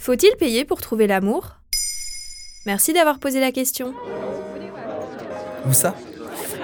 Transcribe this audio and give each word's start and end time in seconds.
Faut-il 0.00 0.34
payer 0.36 0.64
pour 0.64 0.80
trouver 0.80 1.06
l'amour? 1.06 1.56
Merci 2.64 2.94
d'avoir 2.94 3.18
posé 3.18 3.38
la 3.38 3.52
question. 3.52 3.92
Où 5.68 5.74
ça? 5.74 5.94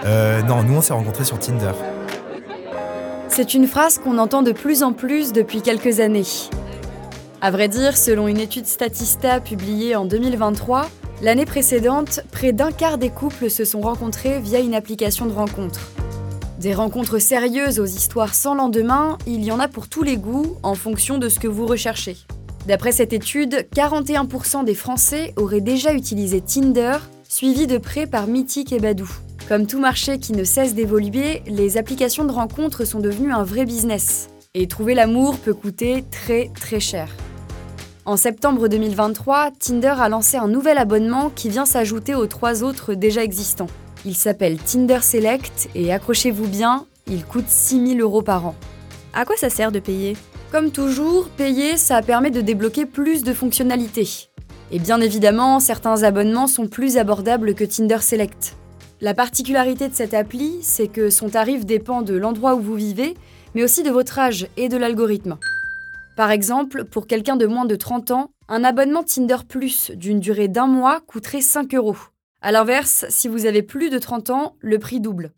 Euh, 0.06 0.40
Non, 0.40 0.62
nous 0.62 0.76
on 0.76 0.80
s'est 0.80 0.94
rencontrés 0.94 1.24
sur 1.24 1.38
Tinder. 1.38 1.72
C'est 3.28 3.52
une 3.52 3.66
phrase 3.66 3.98
qu'on 3.98 4.16
entend 4.16 4.40
de 4.40 4.52
plus 4.52 4.82
en 4.82 4.94
plus 4.94 5.34
depuis 5.34 5.60
quelques 5.60 6.00
années. 6.00 6.24
À 7.42 7.50
vrai 7.50 7.68
dire, 7.68 7.98
selon 7.98 8.26
une 8.26 8.40
étude 8.40 8.64
Statista 8.64 9.38
publiée 9.40 9.96
en 9.96 10.06
2023, 10.06 10.88
l'année 11.20 11.44
précédente, 11.44 12.20
près 12.32 12.52
d'un 12.52 12.72
quart 12.72 12.96
des 12.96 13.10
couples 13.10 13.50
se 13.50 13.66
sont 13.66 13.82
rencontrés 13.82 14.40
via 14.40 14.60
une 14.60 14.74
application 14.74 15.26
de 15.26 15.34
rencontre. 15.34 15.90
Des 16.58 16.72
rencontres 16.72 17.18
sérieuses 17.18 17.80
aux 17.80 17.84
histoires 17.84 18.34
sans 18.34 18.54
lendemain, 18.54 19.18
il 19.26 19.44
y 19.44 19.52
en 19.52 19.60
a 19.60 19.68
pour 19.68 19.88
tous 19.88 20.02
les 20.02 20.16
goûts 20.16 20.56
en 20.62 20.74
fonction 20.74 21.18
de 21.18 21.28
ce 21.28 21.38
que 21.38 21.48
vous 21.48 21.66
recherchez. 21.66 22.16
D'après 22.66 22.90
cette 22.90 23.12
étude, 23.12 23.64
41% 23.76 24.64
des 24.64 24.74
Français 24.74 25.32
auraient 25.36 25.60
déjà 25.60 25.92
utilisé 25.92 26.40
Tinder, 26.40 26.98
suivi 27.28 27.68
de 27.68 27.78
près 27.78 28.08
par 28.08 28.26
Mythique 28.26 28.72
et 28.72 28.80
Badou. 28.80 29.08
Comme 29.48 29.68
tout 29.68 29.78
marché 29.78 30.18
qui 30.18 30.32
ne 30.32 30.42
cesse 30.42 30.74
d'évoluer, 30.74 31.44
les 31.46 31.76
applications 31.76 32.24
de 32.24 32.32
rencontres 32.32 32.84
sont 32.84 32.98
devenues 32.98 33.32
un 33.32 33.44
vrai 33.44 33.64
business. 33.66 34.30
Et 34.54 34.66
trouver 34.66 34.94
l'amour 34.94 35.38
peut 35.38 35.54
coûter 35.54 36.04
très 36.10 36.50
très 36.60 36.80
cher. 36.80 37.08
En 38.04 38.16
septembre 38.16 38.66
2023, 38.66 39.52
Tinder 39.60 39.94
a 39.98 40.08
lancé 40.08 40.36
un 40.36 40.48
nouvel 40.48 40.78
abonnement 40.78 41.30
qui 41.30 41.48
vient 41.48 41.66
s'ajouter 41.66 42.16
aux 42.16 42.26
trois 42.26 42.64
autres 42.64 42.94
déjà 42.94 43.22
existants. 43.22 43.68
Il 44.04 44.16
s'appelle 44.16 44.58
Tinder 44.58 45.02
Select 45.02 45.68
et 45.76 45.92
accrochez-vous 45.92 46.48
bien, 46.48 46.86
il 47.06 47.24
coûte 47.24 47.48
6000 47.48 48.00
euros 48.00 48.22
par 48.22 48.44
an. 48.44 48.56
À 49.14 49.24
quoi 49.24 49.36
ça 49.36 49.50
sert 49.50 49.70
de 49.70 49.78
payer? 49.78 50.16
Comme 50.52 50.70
toujours, 50.70 51.28
payer, 51.30 51.76
ça 51.76 52.02
permet 52.02 52.30
de 52.30 52.40
débloquer 52.40 52.86
plus 52.86 53.24
de 53.24 53.32
fonctionnalités. 53.32 54.28
Et 54.70 54.78
bien 54.78 55.00
évidemment, 55.00 55.58
certains 55.58 56.04
abonnements 56.04 56.46
sont 56.46 56.68
plus 56.68 56.98
abordables 56.98 57.54
que 57.54 57.64
Tinder 57.64 57.98
Select. 58.00 58.56
La 59.00 59.12
particularité 59.12 59.88
de 59.88 59.94
cette 59.94 60.14
appli, 60.14 60.58
c'est 60.62 60.86
que 60.86 61.10
son 61.10 61.30
tarif 61.30 61.66
dépend 61.66 62.00
de 62.02 62.14
l'endroit 62.14 62.54
où 62.54 62.60
vous 62.60 62.76
vivez, 62.76 63.14
mais 63.54 63.64
aussi 63.64 63.82
de 63.82 63.90
votre 63.90 64.20
âge 64.20 64.46
et 64.56 64.68
de 64.68 64.76
l'algorithme. 64.76 65.36
Par 66.16 66.30
exemple, 66.30 66.84
pour 66.84 67.08
quelqu'un 67.08 67.36
de 67.36 67.46
moins 67.46 67.66
de 67.66 67.76
30 67.76 68.12
ans, 68.12 68.30
un 68.48 68.62
abonnement 68.62 69.02
Tinder 69.02 69.38
Plus 69.48 69.90
d'une 69.96 70.20
durée 70.20 70.48
d'un 70.48 70.68
mois 70.68 71.00
coûterait 71.00 71.40
5 71.40 71.74
euros. 71.74 71.96
A 72.40 72.52
l'inverse, 72.52 73.04
si 73.08 73.26
vous 73.26 73.46
avez 73.46 73.62
plus 73.62 73.90
de 73.90 73.98
30 73.98 74.30
ans, 74.30 74.54
le 74.60 74.78
prix 74.78 75.00
double. 75.00 75.32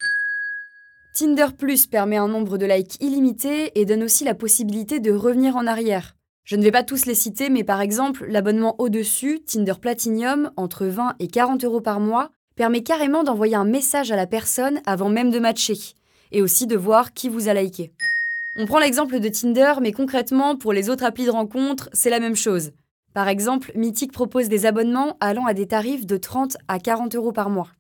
Tinder 1.19 1.49
Plus 1.59 1.89
permet 1.89 2.17
un 2.17 2.29
nombre 2.29 2.59
de 2.59 2.67
likes 2.67 2.97
illimité 3.01 3.73
et 3.75 3.85
donne 3.85 4.05
aussi 4.05 4.23
la 4.23 4.37
possibilité 4.37 5.01
de 5.01 5.11
revenir 5.11 5.57
en 5.57 5.67
arrière. 5.67 6.15
Je 6.45 6.55
ne 6.55 6.63
vais 6.63 6.71
pas 6.71 6.85
tous 6.85 7.07
les 7.07 7.17
citer, 7.17 7.51
mais 7.51 7.65
par 7.65 7.81
exemple, 7.81 8.25
l'abonnement 8.29 8.77
au-dessus, 8.79 9.41
Tinder 9.41 9.73
Platinum, 9.81 10.53
entre 10.57 10.87
20 10.87 11.17
et 11.19 11.27
40 11.27 11.65
euros 11.65 11.81
par 11.81 11.99
mois, 11.99 12.31
permet 12.55 12.85
carrément 12.85 13.25
d'envoyer 13.25 13.57
un 13.57 13.65
message 13.65 14.13
à 14.13 14.17
la 14.17 14.29
personne 14.29 14.81
avant 14.87 15.09
même 15.09 15.33
de 15.33 15.41
matcher, 15.41 15.77
et 16.31 16.41
aussi 16.41 16.69
de 16.69 16.77
voir 16.77 17.13
qui 17.13 17.29
vous 17.29 17.49
a 17.49 17.55
liké. 17.55 17.91
On 18.55 18.67
prend 18.67 18.79
l'exemple 18.79 19.19
de 19.19 19.29
Tinder, 19.29 19.73
mais 19.83 19.91
concrètement, 19.91 20.55
pour 20.55 20.73
les 20.73 20.89
autres 20.89 21.03
applis 21.03 21.27
de 21.27 21.33
rencontre, 21.33 21.91
c'est 21.93 22.11
la 22.11 22.21
même 22.21 22.37
chose. 22.37 22.71
Par 23.13 23.27
exemple, 23.27 23.73
Mythique 23.75 24.13
propose 24.13 24.49
des 24.49 24.67
abonnements 24.67 25.17
allant 25.19 25.47
à 25.47 25.53
des 25.53 25.67
tarifs 25.67 26.07
de 26.07 26.17
30 26.17 26.59
à 26.69 26.79
40 26.79 27.17
euros 27.17 27.33
par 27.33 27.51
mois. 27.51 27.71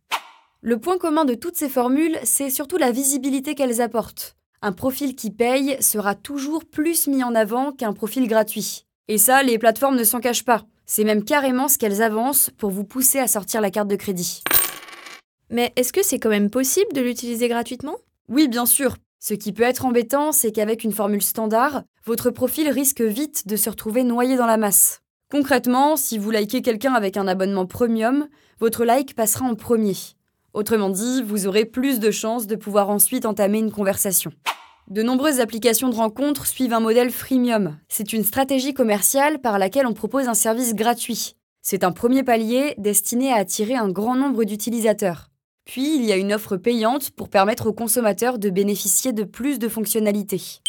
Le 0.60 0.76
point 0.76 0.98
commun 0.98 1.24
de 1.24 1.34
toutes 1.34 1.56
ces 1.56 1.68
formules, 1.68 2.18
c'est 2.24 2.50
surtout 2.50 2.78
la 2.78 2.90
visibilité 2.90 3.54
qu'elles 3.54 3.80
apportent. 3.80 4.34
Un 4.60 4.72
profil 4.72 5.14
qui 5.14 5.30
paye 5.30 5.76
sera 5.80 6.16
toujours 6.16 6.64
plus 6.64 7.06
mis 7.06 7.22
en 7.22 7.36
avant 7.36 7.70
qu'un 7.70 7.92
profil 7.92 8.26
gratuit. 8.26 8.84
Et 9.06 9.18
ça, 9.18 9.44
les 9.44 9.56
plateformes 9.56 9.94
ne 9.94 10.02
s'en 10.02 10.18
cachent 10.18 10.44
pas. 10.44 10.64
C'est 10.84 11.04
même 11.04 11.22
carrément 11.22 11.68
ce 11.68 11.78
qu'elles 11.78 12.02
avancent 12.02 12.50
pour 12.58 12.70
vous 12.70 12.82
pousser 12.82 13.20
à 13.20 13.28
sortir 13.28 13.60
la 13.60 13.70
carte 13.70 13.86
de 13.86 13.94
crédit. 13.94 14.42
Mais 15.48 15.72
est-ce 15.76 15.92
que 15.92 16.02
c'est 16.02 16.18
quand 16.18 16.28
même 16.28 16.50
possible 16.50 16.92
de 16.92 17.02
l'utiliser 17.02 17.46
gratuitement? 17.46 17.98
Oui, 18.28 18.48
bien 18.48 18.66
sûr. 18.66 18.96
Ce 19.20 19.34
qui 19.34 19.52
peut 19.52 19.62
être 19.62 19.84
embêtant, 19.84 20.32
c'est 20.32 20.50
qu'avec 20.50 20.82
une 20.82 20.92
formule 20.92 21.22
standard, 21.22 21.84
votre 22.04 22.30
profil 22.30 22.68
risque 22.68 23.00
vite 23.00 23.46
de 23.46 23.54
se 23.54 23.70
retrouver 23.70 24.02
noyé 24.02 24.36
dans 24.36 24.46
la 24.46 24.56
masse. 24.56 25.02
Concrètement, 25.30 25.96
si 25.96 26.18
vous 26.18 26.32
likez 26.32 26.62
quelqu'un 26.62 26.94
avec 26.94 27.16
un 27.16 27.28
abonnement 27.28 27.66
premium, 27.66 28.26
votre 28.58 28.84
like 28.84 29.14
passera 29.14 29.46
en 29.46 29.54
premier. 29.54 29.94
Autrement 30.54 30.90
dit, 30.90 31.22
vous 31.22 31.46
aurez 31.46 31.64
plus 31.64 32.00
de 32.00 32.10
chances 32.10 32.46
de 32.46 32.56
pouvoir 32.56 32.90
ensuite 32.90 33.26
entamer 33.26 33.58
une 33.58 33.70
conversation. 33.70 34.32
De 34.88 35.02
nombreuses 35.02 35.40
applications 35.40 35.90
de 35.90 35.94
rencontres 35.94 36.46
suivent 36.46 36.72
un 36.72 36.80
modèle 36.80 37.10
freemium. 37.10 37.76
C'est 37.88 38.14
une 38.14 38.24
stratégie 38.24 38.72
commerciale 38.72 39.40
par 39.40 39.58
laquelle 39.58 39.86
on 39.86 39.92
propose 39.92 40.28
un 40.28 40.34
service 40.34 40.74
gratuit. 40.74 41.34
C'est 41.60 41.84
un 41.84 41.92
premier 41.92 42.22
palier 42.22 42.74
destiné 42.78 43.30
à 43.30 43.36
attirer 43.36 43.74
un 43.74 43.90
grand 43.90 44.14
nombre 44.14 44.44
d'utilisateurs. 44.44 45.28
Puis, 45.66 45.96
il 45.96 46.04
y 46.06 46.12
a 46.12 46.16
une 46.16 46.32
offre 46.32 46.56
payante 46.56 47.10
pour 47.10 47.28
permettre 47.28 47.66
aux 47.66 47.74
consommateurs 47.74 48.38
de 48.38 48.48
bénéficier 48.48 49.12
de 49.12 49.24
plus 49.24 49.58
de 49.58 49.68
fonctionnalités. 49.68 50.60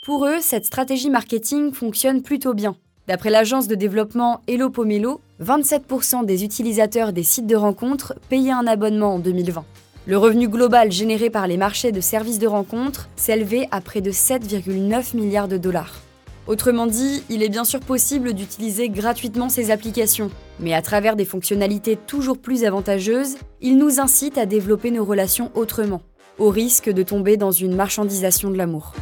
Pour 0.00 0.26
eux, 0.26 0.40
cette 0.40 0.66
stratégie 0.66 1.10
marketing 1.10 1.72
fonctionne 1.72 2.22
plutôt 2.22 2.54
bien. 2.54 2.76
D'après 3.08 3.30
l'agence 3.30 3.68
de 3.68 3.76
développement 3.76 4.40
Hello 4.48 4.68
Pomelo, 4.68 5.20
27% 5.40 6.24
des 6.24 6.42
utilisateurs 6.42 7.12
des 7.12 7.22
sites 7.22 7.46
de 7.46 7.54
rencontres 7.54 8.14
payaient 8.28 8.50
un 8.50 8.66
abonnement 8.66 9.14
en 9.14 9.18
2020. 9.20 9.64
Le 10.08 10.18
revenu 10.18 10.48
global 10.48 10.90
généré 10.90 11.30
par 11.30 11.46
les 11.46 11.56
marchés 11.56 11.92
de 11.92 12.00
services 12.00 12.40
de 12.40 12.48
rencontres 12.48 13.08
s'élevait 13.14 13.68
à 13.70 13.80
près 13.80 14.00
de 14.00 14.10
7,9 14.10 15.16
milliards 15.16 15.46
de 15.46 15.56
dollars. 15.56 16.00
Autrement 16.48 16.88
dit, 16.88 17.22
il 17.30 17.44
est 17.44 17.48
bien 17.48 17.64
sûr 17.64 17.78
possible 17.78 18.32
d'utiliser 18.32 18.88
gratuitement 18.88 19.48
ces 19.48 19.70
applications, 19.70 20.30
mais 20.58 20.74
à 20.74 20.82
travers 20.82 21.14
des 21.14 21.24
fonctionnalités 21.24 21.96
toujours 21.96 22.38
plus 22.38 22.64
avantageuses, 22.64 23.36
ils 23.60 23.78
nous 23.78 24.00
incitent 24.00 24.38
à 24.38 24.46
développer 24.46 24.90
nos 24.90 25.04
relations 25.04 25.52
autrement, 25.54 26.02
au 26.38 26.50
risque 26.50 26.90
de 26.90 27.04
tomber 27.04 27.36
dans 27.36 27.52
une 27.52 27.76
marchandisation 27.76 28.50
de 28.50 28.56
l'amour. 28.56 28.94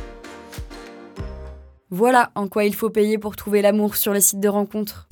Voilà 1.96 2.32
en 2.34 2.48
quoi 2.48 2.64
il 2.64 2.74
faut 2.74 2.90
payer 2.90 3.18
pour 3.18 3.36
trouver 3.36 3.62
l'amour 3.62 3.94
sur 3.94 4.12
les 4.12 4.20
sites 4.20 4.40
de 4.40 4.48
rencontres. 4.48 5.06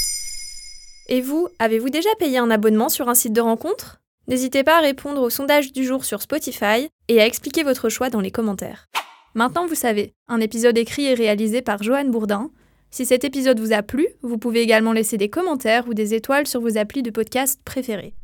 Et 1.09 1.20
vous, 1.20 1.47
avez-vous 1.60 1.91
déjà 1.91 2.09
payé 2.19 2.38
un 2.38 2.50
abonnement 2.50 2.88
sur 2.88 3.09
un 3.09 3.15
site 3.15 3.32
de 3.32 3.41
rencontre? 3.41 4.00
N'hésitez 4.26 4.65
pas 4.65 4.78
à 4.78 4.81
répondre 4.81 5.22
au 5.22 5.31
sondage 5.31 5.72
du 5.72 5.84
jour 5.84 6.04
sur 6.04 6.22
Spotify 6.22 6.88
et 7.06 7.20
à 7.20 7.26
expliquer 7.26 7.62
votre 7.62 7.88
choix 7.88 8.10
dans 8.10 8.20
les 8.20 8.32
commentaires. 8.32 8.88
Maintenant 9.34 9.69
vous 9.69 9.76
savez, 9.76 10.12
un 10.26 10.41
épisode 10.41 10.76
écrit 10.76 11.04
et 11.04 11.15
réalisé 11.15 11.62
par 11.62 11.84
Joanne 11.84 12.10
Bourdin. 12.10 12.50
Si 12.91 13.06
cet 13.06 13.22
épisode 13.22 13.60
vous 13.60 13.72
a 13.72 13.84
plu, 13.84 14.09
vous 14.22 14.38
pouvez 14.38 14.62
également 14.62 14.93
laisser 14.93 15.19
des 15.19 15.31
commentaires 15.31 15.87
ou 15.87 15.94
des 15.94 16.14
étoiles 16.14 16.49
sur 16.49 16.60
vos 16.60 16.78
applis 16.78 17.04
de 17.04 17.12
podcast 17.12 17.60
préférés. 17.64 18.16